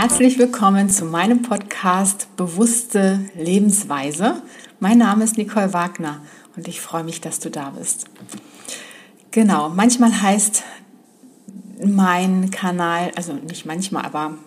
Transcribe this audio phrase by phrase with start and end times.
[0.00, 4.40] Herzlich willkommen zu meinem Podcast Bewusste Lebensweise.
[4.78, 6.22] Mein Name ist Nicole Wagner
[6.54, 8.06] und ich freue mich, dass du da bist.
[9.32, 10.62] Genau, manchmal heißt
[11.84, 14.38] mein Kanal, also nicht manchmal, aber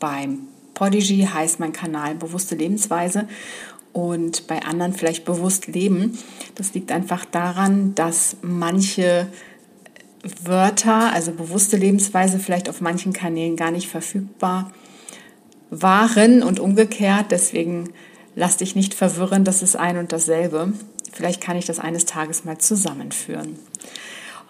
[0.00, 0.40] beim
[0.74, 3.26] Podigy heißt mein Kanal Bewusste Lebensweise
[3.94, 6.18] und bei anderen vielleicht bewusst leben.
[6.56, 9.28] Das liegt einfach daran, dass manche
[10.44, 14.70] Wörter, also bewusste Lebensweise, vielleicht auf manchen Kanälen gar nicht verfügbar
[15.70, 17.26] waren und umgekehrt.
[17.30, 17.90] Deswegen
[18.34, 20.72] lass dich nicht verwirren, das ist ein und dasselbe.
[21.12, 23.56] Vielleicht kann ich das eines Tages mal zusammenführen.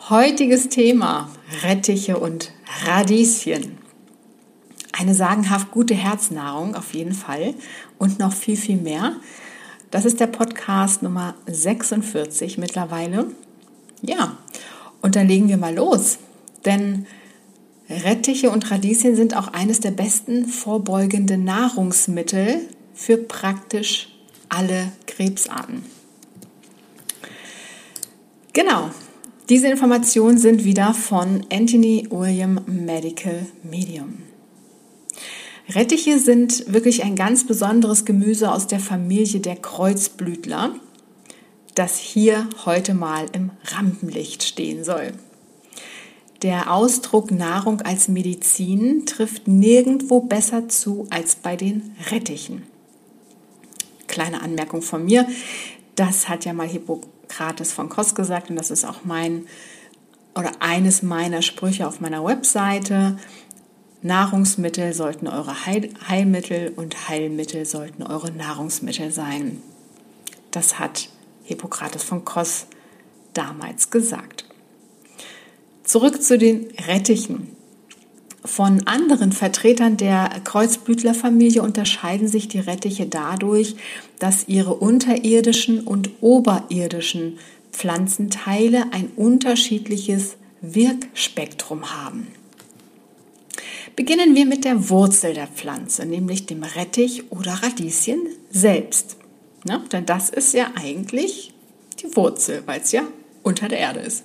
[0.08, 1.30] Heutiges Thema
[1.62, 2.52] Rettiche und
[2.86, 3.78] Radieschen.
[4.92, 7.54] Eine sagenhaft gute Herznahrung auf jeden Fall
[7.98, 9.14] und noch viel, viel mehr.
[9.90, 13.26] Das ist der Podcast Nummer 46 mittlerweile.
[14.02, 14.36] Ja,
[15.02, 16.18] und dann legen wir mal los.
[16.64, 17.06] Denn
[17.90, 22.60] Rettiche und Radieschen sind auch eines der besten vorbeugenden Nahrungsmittel
[22.94, 24.08] für praktisch
[24.48, 25.82] alle Krebsarten.
[28.52, 28.90] Genau,
[29.48, 34.22] diese Informationen sind wieder von Anthony William Medical Medium.
[35.68, 40.74] Rettiche sind wirklich ein ganz besonderes Gemüse aus der Familie der Kreuzblütler
[41.74, 45.12] das hier heute mal im Rampenlicht stehen soll.
[46.42, 52.62] Der Ausdruck Nahrung als Medizin trifft nirgendwo besser zu als bei den Rettichen.
[54.06, 55.28] Kleine Anmerkung von mir,
[55.96, 59.46] das hat ja mal Hippokrates von Kos gesagt und das ist auch mein
[60.34, 63.18] oder eines meiner Sprüche auf meiner Webseite.
[64.00, 69.62] Nahrungsmittel sollten eure Heil Heilmittel und Heilmittel sollten eure Nahrungsmittel sein.
[70.52, 71.10] Das hat
[71.44, 72.64] Hippokrates von Kos
[73.34, 74.49] damals gesagt.
[75.90, 77.48] Zurück zu den Rettichen.
[78.44, 83.74] Von anderen Vertretern der Kreuzblütlerfamilie unterscheiden sich die Rettiche dadurch,
[84.20, 87.40] dass ihre unterirdischen und oberirdischen
[87.72, 92.28] Pflanzenteile ein unterschiedliches Wirkspektrum haben.
[93.96, 99.16] Beginnen wir mit der Wurzel der Pflanze, nämlich dem Rettich oder Radieschen selbst.
[99.64, 99.82] Ne?
[99.90, 101.52] Denn das ist ja eigentlich
[102.00, 103.02] die Wurzel, weil es ja
[103.42, 104.22] unter der Erde ist.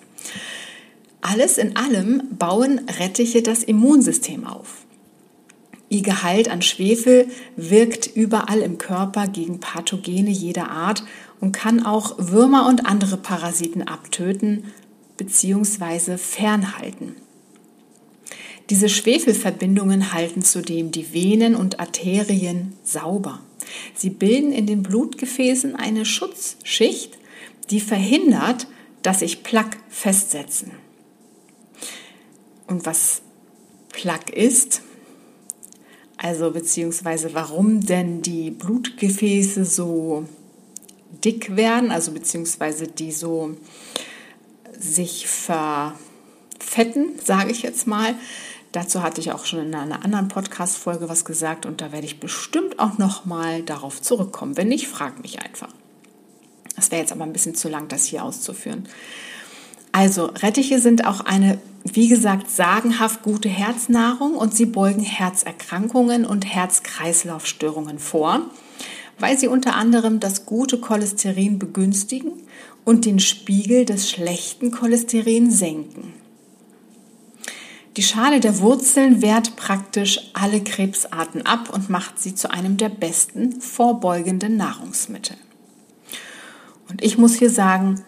[1.28, 4.86] Alles in allem bauen Rettiche das Immunsystem auf.
[5.90, 11.04] Ihr Gehalt an Schwefel wirkt überall im Körper gegen Pathogene jeder Art
[11.42, 14.66] und kann auch Würmer und andere Parasiten abtöten
[15.18, 16.18] bzw.
[16.18, 17.16] fernhalten.
[18.70, 23.40] Diese Schwefelverbindungen halten zudem die Venen und Arterien sauber.
[23.96, 27.18] Sie bilden in den Blutgefäßen eine Schutzschicht,
[27.72, 28.68] die verhindert,
[29.02, 30.85] dass sich Plaque festsetzen.
[32.68, 33.22] Und was
[33.90, 34.82] Plaque ist,
[36.18, 40.26] also beziehungsweise warum denn die Blutgefäße so
[41.24, 43.56] dick werden, also beziehungsweise die so
[44.78, 48.16] sich verfetten, sage ich jetzt mal,
[48.76, 52.20] Dazu hatte ich auch schon in einer anderen Podcast-Folge was gesagt und da werde ich
[52.20, 54.58] bestimmt auch nochmal darauf zurückkommen.
[54.58, 55.70] Wenn nicht, frag mich einfach.
[56.76, 58.86] Das wäre jetzt aber ein bisschen zu lang, das hier auszuführen.
[59.94, 61.58] Also, Rettiche sind auch eine,
[61.94, 68.42] wie gesagt, sagenhaft gute Herznahrung und sie beugen Herzerkrankungen und Herz-Kreislauf-Störungen vor,
[69.20, 72.32] weil sie unter anderem das gute Cholesterin begünstigen
[72.86, 76.14] und den Spiegel des schlechten Cholesterin senken.
[77.98, 82.90] Die Schale der Wurzeln wehrt praktisch alle Krebsarten ab und macht sie zu einem der
[82.90, 85.38] besten vorbeugenden Nahrungsmittel.
[86.90, 88.04] Und ich muss hier sagen,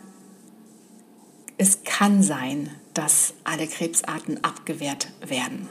[1.58, 5.70] es kann sein, dass alle Krebsarten abgewehrt werden.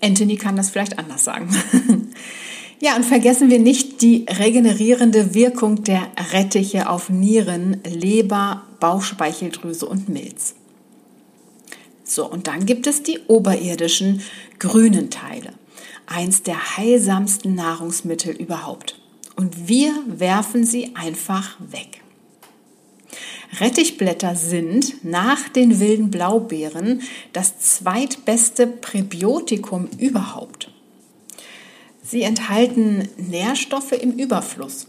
[0.00, 1.50] Anthony kann das vielleicht anders sagen.
[2.80, 10.08] ja, und vergessen wir nicht die regenerierende Wirkung der Rettiche auf Nieren, Leber, Bauchspeicheldrüse und
[10.08, 10.54] Milz.
[12.04, 14.22] So, und dann gibt es die oberirdischen
[14.58, 15.52] grünen Teile.
[16.06, 19.00] Eins der heilsamsten Nahrungsmittel überhaupt.
[19.34, 22.01] Und wir werfen sie einfach weg.
[23.60, 27.02] Rettichblätter sind nach den wilden Blaubeeren
[27.32, 30.70] das zweitbeste Präbiotikum überhaupt.
[32.02, 34.88] Sie enthalten Nährstoffe im Überfluss.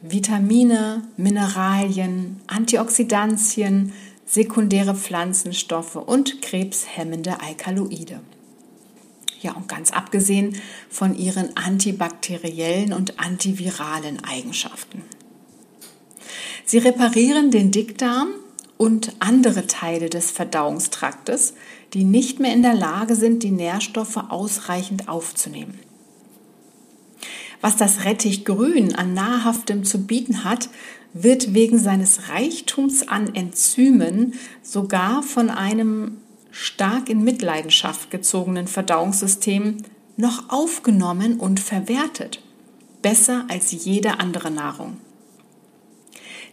[0.00, 3.92] Vitamine, Mineralien, Antioxidantien,
[4.26, 8.20] sekundäre Pflanzenstoffe und krebshemmende Alkaloide.
[9.40, 10.56] Ja, und ganz abgesehen
[10.88, 15.02] von ihren antibakteriellen und antiviralen Eigenschaften.
[16.64, 18.28] Sie reparieren den Dickdarm
[18.76, 21.54] und andere Teile des Verdauungstraktes,
[21.92, 25.78] die nicht mehr in der Lage sind, die Nährstoffe ausreichend aufzunehmen.
[27.60, 30.68] Was das Rettichgrün an nahrhaftem zu bieten hat,
[31.12, 36.18] wird wegen seines Reichtums an Enzymen sogar von einem
[36.50, 39.78] stark in Mitleidenschaft gezogenen Verdauungssystem
[40.16, 42.42] noch aufgenommen und verwertet.
[43.02, 44.98] Besser als jede andere Nahrung.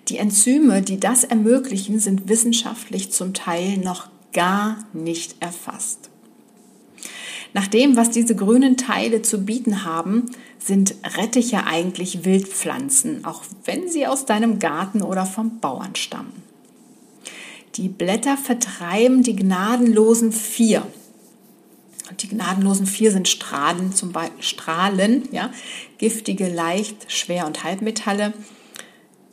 [0.07, 6.09] Die Enzyme, die das ermöglichen, sind wissenschaftlich zum Teil noch gar nicht erfasst.
[7.53, 13.89] Nach dem, was diese grünen Teile zu bieten haben, sind Rettiche eigentlich Wildpflanzen, auch wenn
[13.89, 16.43] sie aus deinem Garten oder vom Bauern stammen.
[17.75, 20.85] Die Blätter vertreiben die gnadenlosen Vier.
[22.09, 25.51] Und die gnadenlosen Vier sind Strahlen, zum Beispiel Strahlen, ja,
[25.97, 28.33] giftige Leicht-, Schwer- und Halbmetalle,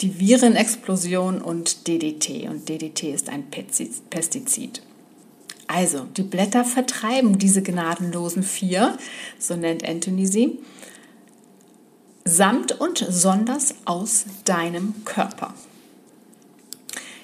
[0.00, 2.48] die Virenexplosion und DDT.
[2.48, 4.82] Und DDT ist ein Pestizid.
[5.66, 8.96] Also, die Blätter vertreiben diese gnadenlosen vier,
[9.38, 10.58] so nennt Anthony sie,
[12.24, 15.54] samt und sonders aus deinem Körper.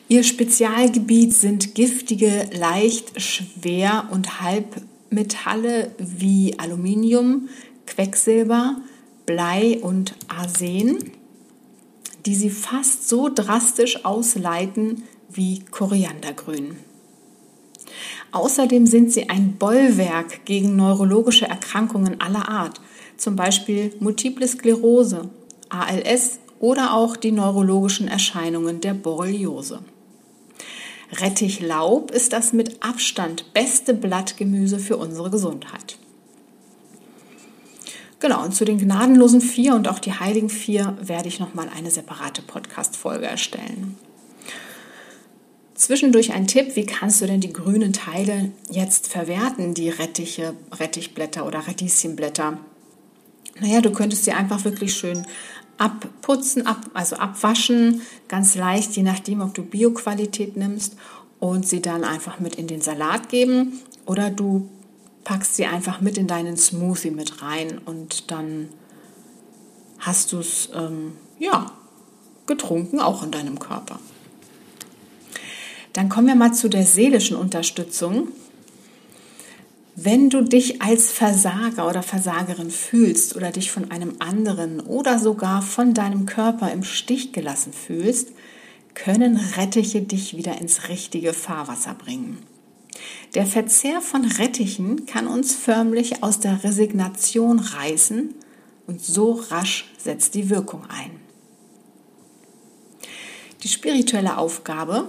[0.09, 7.49] Ihr Spezialgebiet sind giftige, leicht, schwer und Halbmetalle wie Aluminium,
[7.87, 8.77] Quecksilber,
[9.25, 10.99] Blei und Arsen,
[12.27, 16.77] die sie fast so drastisch ausleiten wie Koriandergrün.
[18.33, 22.81] Außerdem sind sie ein Bollwerk gegen neurologische Erkrankungen aller Art,
[23.17, 25.31] zum Beispiel Multiple Sklerose,
[25.69, 29.81] ALS oder auch die neurologischen Erscheinungen der Borreliose.
[31.13, 35.99] Rettichlaub ist das mit Abstand beste Blattgemüse für unsere Gesundheit.
[38.25, 41.91] Genau, und zu den gnadenlosen Vier und auch die heiligen Vier werde ich nochmal eine
[41.91, 43.99] separate Podcast-Folge erstellen.
[45.75, 51.45] Zwischendurch ein Tipp, wie kannst du denn die grünen Teile jetzt verwerten, die Rettiche, Rettichblätter
[51.45, 52.57] oder Radieschenblätter?
[53.61, 55.27] Naja, du könntest sie einfach wirklich schön
[55.77, 60.97] abputzen, ab, also abwaschen, ganz leicht, je nachdem, ob du Bioqualität nimmst
[61.41, 64.71] und sie dann einfach mit in den Salat geben oder du
[65.25, 68.69] packst sie einfach mit in deinen Smoothie mit rein und dann
[69.99, 71.73] hast du es ähm, ja
[72.47, 73.99] getrunken, auch in deinem Körper.
[75.95, 78.29] Dann kommen wir mal zu der seelischen Unterstützung.
[79.97, 85.63] Wenn du dich als Versager oder Versagerin fühlst oder dich von einem anderen oder sogar
[85.63, 88.33] von deinem Körper im Stich gelassen fühlst,
[88.95, 92.39] können Rettiche dich wieder ins richtige Fahrwasser bringen.
[93.35, 98.35] Der Verzehr von Rettichen kann uns förmlich aus der Resignation reißen
[98.87, 101.11] und so rasch setzt die Wirkung ein.
[103.63, 105.09] Die spirituelle Aufgabe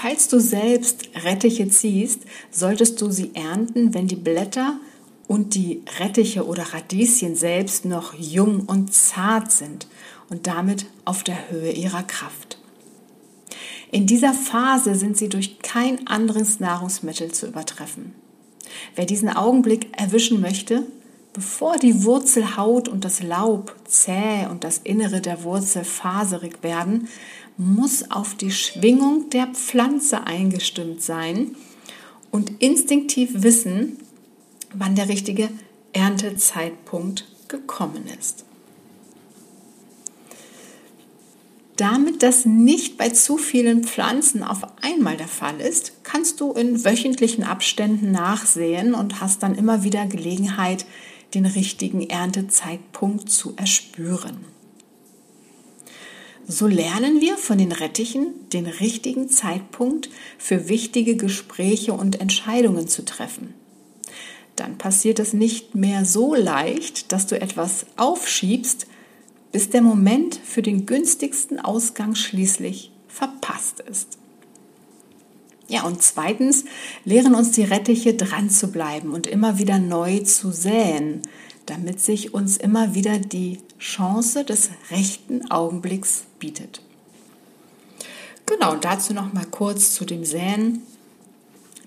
[0.00, 2.20] Falls du selbst Rettiche ziehst,
[2.52, 4.78] solltest du sie ernten, wenn die Blätter
[5.26, 9.88] und die Rettiche oder Radieschen selbst noch jung und zart sind
[10.30, 12.57] und damit auf der Höhe ihrer Kraft.
[13.90, 18.14] In dieser Phase sind sie durch kein anderes Nahrungsmittel zu übertreffen.
[18.94, 20.84] Wer diesen Augenblick erwischen möchte,
[21.32, 27.08] bevor die Wurzelhaut und das Laub zäh und das Innere der Wurzel faserig werden,
[27.56, 31.56] muss auf die Schwingung der Pflanze eingestimmt sein
[32.30, 33.98] und instinktiv wissen,
[34.74, 35.48] wann der richtige
[35.92, 38.44] Erntezeitpunkt gekommen ist.
[41.78, 46.84] Damit das nicht bei zu vielen Pflanzen auf einmal der Fall ist, kannst du in
[46.84, 50.86] wöchentlichen Abständen nachsehen und hast dann immer wieder Gelegenheit,
[51.34, 54.38] den richtigen Erntezeitpunkt zu erspüren.
[56.48, 63.04] So lernen wir von den Rettichen den richtigen Zeitpunkt für wichtige Gespräche und Entscheidungen zu
[63.04, 63.54] treffen.
[64.56, 68.88] Dann passiert es nicht mehr so leicht, dass du etwas aufschiebst,
[69.52, 74.18] bis der Moment für den günstigsten Ausgang schließlich verpasst ist.
[75.68, 76.64] Ja, und zweitens
[77.04, 81.22] lehren uns die Rettiche dran zu bleiben und immer wieder neu zu säen,
[81.66, 86.80] damit sich uns immer wieder die Chance des rechten Augenblicks bietet.
[88.46, 90.82] Genau, und dazu noch mal kurz zu dem Säen.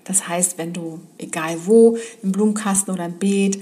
[0.04, 3.60] Das heißt, wenn du, egal wo, im Blumenkasten oder im Beet,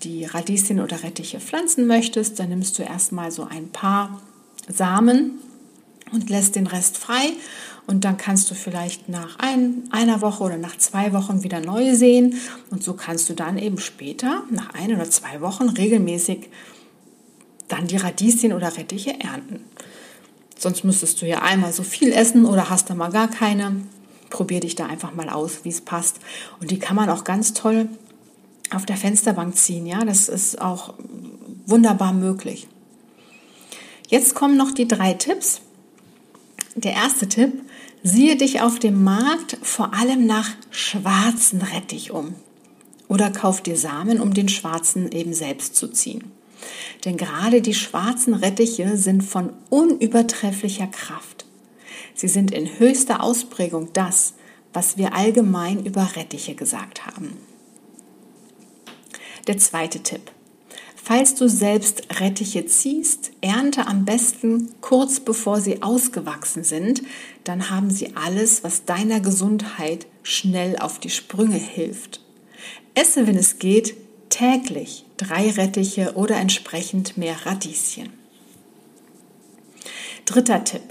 [0.00, 4.20] die Radieschen oder Rettiche pflanzen möchtest, dann nimmst du erstmal so ein paar
[4.68, 5.38] Samen
[6.12, 7.32] und lässt den Rest frei.
[7.86, 11.94] Und dann kannst du vielleicht nach ein, einer Woche oder nach zwei Wochen wieder neu
[11.94, 12.34] sehen.
[12.70, 16.48] Und so kannst du dann eben später, nach ein oder zwei Wochen, regelmäßig
[17.68, 19.64] dann die Radieschen oder Rettiche ernten.
[20.58, 23.76] Sonst müsstest du ja einmal so viel essen oder hast da mal gar keine.
[24.30, 26.18] Probier dich da einfach mal aus, wie es passt.
[26.60, 27.88] Und die kann man auch ganz toll
[28.72, 29.86] auf der Fensterbank ziehen.
[29.86, 30.94] Ja, das ist auch
[31.66, 32.66] wunderbar möglich.
[34.08, 35.60] Jetzt kommen noch die drei Tipps.
[36.74, 37.52] Der erste Tipp,
[38.02, 42.34] siehe dich auf dem Markt vor allem nach schwarzen Rettich um.
[43.08, 46.32] Oder kauf dir Samen, um den schwarzen eben selbst zu ziehen.
[47.04, 51.46] Denn gerade die schwarzen Rettiche sind von unübertrefflicher Kraft.
[52.14, 54.34] Sie sind in höchster Ausprägung das,
[54.72, 57.36] was wir allgemein über Rettiche gesagt haben.
[59.46, 60.32] Der zweite Tipp.
[60.96, 67.02] Falls du selbst Rettiche ziehst, ernte am besten kurz bevor sie ausgewachsen sind,
[67.44, 72.20] dann haben sie alles, was deiner Gesundheit schnell auf die Sprünge hilft.
[72.94, 73.94] Esse, wenn es geht,
[74.30, 78.10] täglich drei Rettiche oder entsprechend mehr Radieschen.
[80.24, 80.82] Dritter Tipp.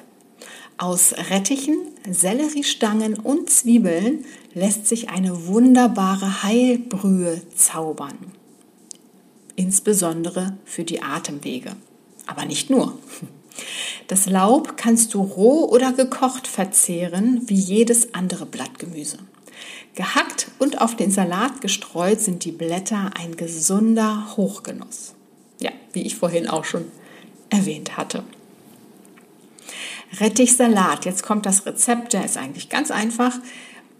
[0.77, 1.77] Aus Rettichen,
[2.09, 8.17] Selleriestangen und Zwiebeln lässt sich eine wunderbare Heilbrühe zaubern.
[9.55, 11.75] Insbesondere für die Atemwege.
[12.27, 12.97] Aber nicht nur.
[14.07, 19.19] Das Laub kannst du roh oder gekocht verzehren, wie jedes andere Blattgemüse.
[19.95, 25.13] Gehackt und auf den Salat gestreut sind die Blätter ein gesunder Hochgenuss.
[25.59, 26.85] Ja, wie ich vorhin auch schon
[27.49, 28.23] erwähnt hatte.
[30.19, 31.05] Rettichsalat.
[31.05, 33.39] Jetzt kommt das Rezept, der ist eigentlich ganz einfach.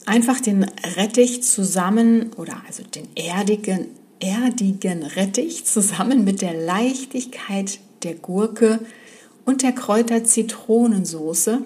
[0.06, 0.64] Einfach den
[0.98, 3.88] Rettich zusammen oder also den erdigen,
[4.20, 8.80] erdigen Rettich zusammen mit der Leichtigkeit der Gurke
[9.46, 11.62] und der Kräuter-Zitronensoße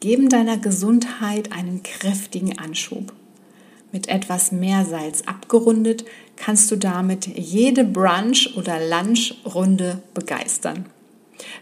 [0.00, 3.12] geben deiner Gesundheit einen kräftigen Anschub.
[3.92, 6.04] Mit etwas Meersalz abgerundet
[6.36, 10.86] kannst du damit jede Brunch- oder Lunchrunde begeistern.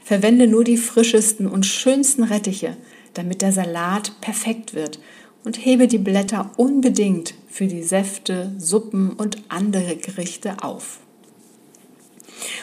[0.02, 2.76] Verwende nur die frischesten und schönsten Rettiche,
[3.14, 5.00] damit der Salat perfekt wird
[5.44, 11.00] und hebe die Blätter unbedingt für die Säfte, Suppen und andere Gerichte auf.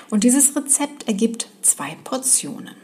[0.10, 2.76] Und dieses Rezept ergibt zwei Portionen.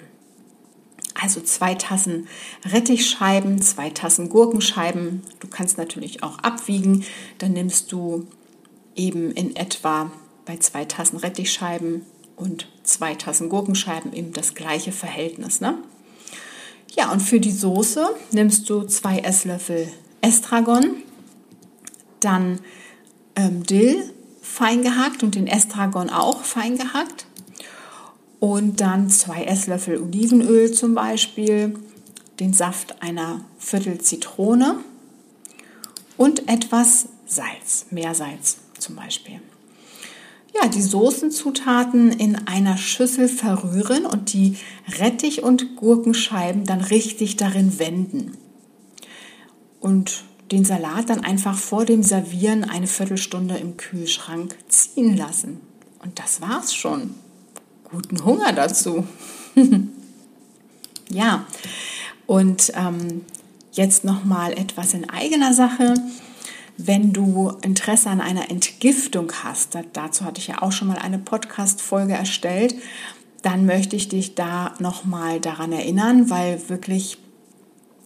[1.20, 2.28] Also zwei Tassen
[2.66, 5.22] Rettichscheiben, zwei Tassen Gurkenscheiben.
[5.40, 7.06] Du kannst natürlich auch abwiegen.
[7.38, 8.28] Dann nimmst du
[8.96, 10.12] eben in etwa
[10.46, 12.06] bei zwei Tassen Rettichscheiben
[12.36, 15.62] und zwei Tassen Gurkenscheiben eben das gleiche Verhältnis.
[15.62, 15.78] Ne?
[16.96, 19.88] Ja, und für die Soße nimmst du zwei Esslöffel
[20.22, 20.96] Estragon,
[22.26, 22.60] dann
[23.36, 24.12] ähm, Dill
[24.42, 27.26] fein gehackt und den Estragon auch fein gehackt
[28.40, 31.76] und dann zwei Esslöffel Olivenöl zum Beispiel,
[32.40, 34.80] den Saft einer Viertel Zitrone
[36.18, 39.40] und etwas Salz, Meersalz zum Beispiel.
[40.54, 44.58] Ja, die Soßenzutaten in einer Schüssel verrühren und die
[45.00, 48.38] Rettich- und Gurkenscheiben dann richtig darin wenden.
[49.80, 55.60] Und den Salat dann einfach vor dem Servieren eine Viertelstunde im Kühlschrank ziehen lassen.
[56.00, 57.16] Und das war's schon
[57.84, 59.08] guten Hunger dazu.
[61.10, 61.46] ja,
[62.28, 63.22] und ähm,
[63.72, 65.96] jetzt noch mal etwas in eigener Sache.
[66.78, 71.20] Wenn du Interesse an einer Entgiftung hast, dazu hatte ich ja auch schon mal eine
[71.20, 72.76] Podcast-Folge erstellt,
[73.44, 77.18] dann möchte ich dich da noch mal daran erinnern, weil wirklich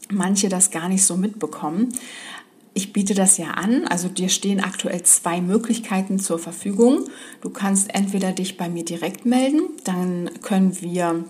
[0.09, 1.93] manche das gar nicht so mitbekommen.
[2.77, 7.05] Ich biete das ja an, also dir stehen aktuell zwei Möglichkeiten zur Verfügung.
[7.41, 11.25] Du kannst entweder dich bei mir direkt melden, dann können wir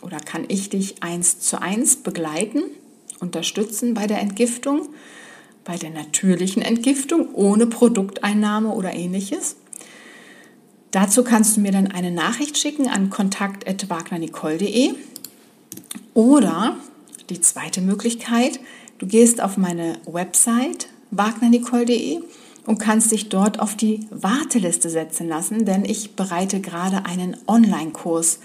[0.00, 2.62] oder kann ich dich eins zu eins begleiten,
[3.20, 4.88] unterstützen bei der Entgiftung,
[5.66, 9.56] bei der natürlichen Entgiftung ohne Produkteinnahme oder ähnliches.
[10.92, 14.94] Dazu kannst du mir dann eine Nachricht schicken an kontakt.wagnernicole.de
[16.14, 16.78] oder
[17.28, 18.60] die zweite Möglichkeit,
[18.98, 22.20] Du gehst auf meine Website wagnernicole.de
[22.66, 28.40] und kannst dich dort auf die Warteliste setzen lassen, denn ich bereite gerade einen Online-Kurs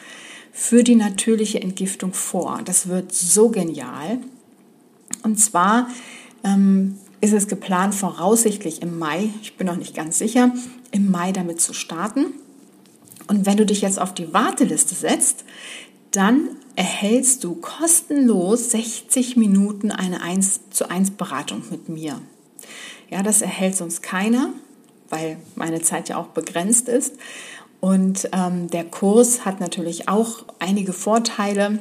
[0.51, 2.61] für die natürliche Entgiftung vor.
[2.65, 4.19] Das wird so genial.
[5.23, 5.87] Und zwar
[6.43, 10.51] ähm, ist es geplant, voraussichtlich im Mai, ich bin noch nicht ganz sicher,
[10.91, 12.25] im Mai damit zu starten.
[13.27, 15.45] Und wenn du dich jetzt auf die Warteliste setzt,
[16.11, 22.21] dann erhältst du kostenlos 60 Minuten eine 1 zu 1 Beratung mit mir.
[23.09, 24.53] Ja, das erhält sonst keiner,
[25.09, 27.15] weil meine Zeit ja auch begrenzt ist.
[27.81, 31.79] Und ähm, der Kurs hat natürlich auch einige Vorteile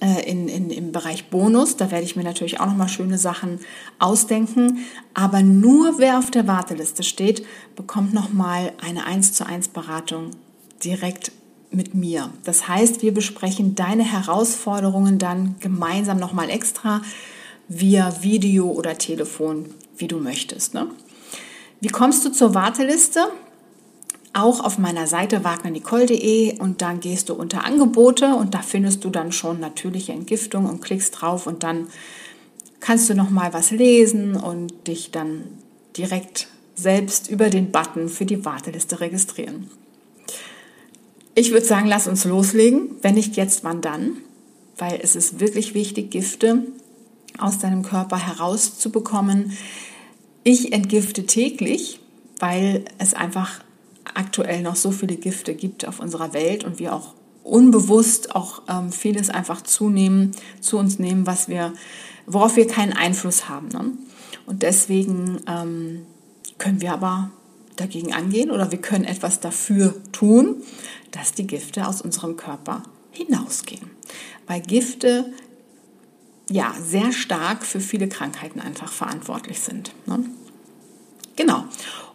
[0.00, 1.76] äh, in, in, im Bereich Bonus.
[1.76, 3.60] Da werde ich mir natürlich auch nochmal schöne Sachen
[3.98, 4.78] ausdenken.
[5.12, 10.30] Aber nur wer auf der Warteliste steht, bekommt nochmal eine 1 zu 1 Beratung
[10.84, 11.32] direkt
[11.76, 12.30] mit mir.
[12.44, 17.02] Das heißt, wir besprechen deine Herausforderungen dann gemeinsam nochmal extra
[17.68, 19.66] via Video oder Telefon,
[19.96, 20.74] wie du möchtest.
[20.74, 20.88] Ne?
[21.80, 23.28] Wie kommst du zur Warteliste?
[24.32, 29.10] Auch auf meiner Seite wagnernicole.de und dann gehst du unter Angebote und da findest du
[29.10, 31.88] dann schon natürliche Entgiftung und klickst drauf und dann
[32.80, 35.44] kannst du noch mal was lesen und dich dann
[35.96, 39.70] direkt selbst über den Button für die Warteliste registrieren.
[41.38, 42.92] Ich würde sagen, lass uns loslegen.
[43.02, 44.16] Wenn nicht jetzt, wann dann?
[44.78, 46.62] Weil es ist wirklich wichtig, Gifte
[47.36, 49.52] aus deinem Körper herauszubekommen.
[50.44, 52.00] Ich entgifte täglich,
[52.38, 53.60] weil es einfach
[54.14, 57.12] aktuell noch so viele Gifte gibt auf unserer Welt und wir auch
[57.42, 60.30] unbewusst auch ähm, vieles einfach zunehmen,
[60.62, 61.74] zu uns nehmen, was wir,
[62.26, 63.68] worauf wir keinen Einfluss haben.
[63.68, 63.90] Ne?
[64.46, 66.06] Und deswegen ähm,
[66.56, 67.30] können wir aber
[67.76, 70.62] dagegen angehen oder wir können etwas dafür tun,
[71.10, 73.90] dass die Gifte aus unserem Körper hinausgehen.
[74.46, 75.32] Weil Gifte
[76.50, 79.92] ja sehr stark für viele Krankheiten einfach verantwortlich sind.
[80.06, 80.24] Ne?
[81.36, 81.64] Genau.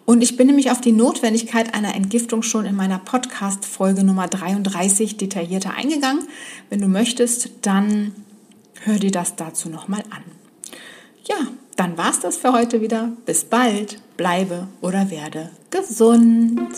[0.05, 5.17] Und ich bin nämlich auf die Notwendigkeit einer Entgiftung schon in meiner Podcast-Folge Nummer 33
[5.17, 6.27] detaillierter eingegangen.
[6.69, 8.13] Wenn du möchtest, dann
[8.81, 10.23] hör dir das dazu nochmal an.
[11.25, 11.47] Ja,
[11.81, 13.09] dann war's das für heute wieder.
[13.25, 13.99] Bis bald.
[14.15, 16.69] Bleibe oder werde gesund.